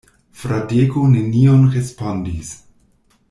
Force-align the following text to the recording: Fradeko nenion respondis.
Fradeko 0.43 1.03
nenion 1.11 1.69
respondis. 1.77 2.53